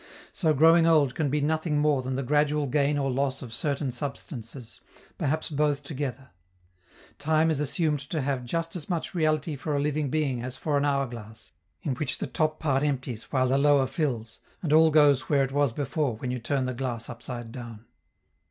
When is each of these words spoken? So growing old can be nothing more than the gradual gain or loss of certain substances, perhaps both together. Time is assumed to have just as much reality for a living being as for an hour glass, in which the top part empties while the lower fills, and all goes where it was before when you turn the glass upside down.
So 0.31 0.51
growing 0.55 0.87
old 0.87 1.13
can 1.13 1.29
be 1.29 1.41
nothing 1.41 1.77
more 1.77 2.01
than 2.01 2.15
the 2.15 2.23
gradual 2.23 2.65
gain 2.65 2.97
or 2.97 3.11
loss 3.11 3.43
of 3.43 3.53
certain 3.53 3.91
substances, 3.91 4.81
perhaps 5.19 5.51
both 5.51 5.83
together. 5.83 6.31
Time 7.19 7.51
is 7.51 7.59
assumed 7.59 7.99
to 8.09 8.21
have 8.21 8.43
just 8.43 8.75
as 8.75 8.89
much 8.89 9.13
reality 9.13 9.55
for 9.55 9.75
a 9.75 9.79
living 9.79 10.09
being 10.09 10.41
as 10.41 10.57
for 10.57 10.75
an 10.75 10.85
hour 10.85 11.05
glass, 11.05 11.51
in 11.83 11.93
which 11.93 12.17
the 12.17 12.25
top 12.25 12.59
part 12.59 12.81
empties 12.81 13.25
while 13.25 13.47
the 13.47 13.59
lower 13.59 13.85
fills, 13.85 14.39
and 14.63 14.73
all 14.73 14.89
goes 14.89 15.29
where 15.29 15.43
it 15.43 15.51
was 15.51 15.71
before 15.71 16.15
when 16.15 16.31
you 16.31 16.39
turn 16.39 16.65
the 16.65 16.73
glass 16.73 17.07
upside 17.07 17.51
down. 17.51 17.85